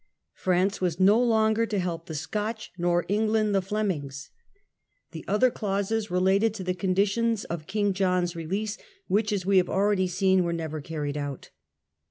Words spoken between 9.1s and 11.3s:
as we have already seen, were never carried